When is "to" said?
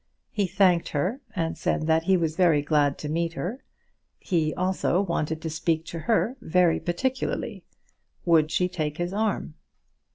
2.97-3.07, 5.43-5.49, 5.93-5.99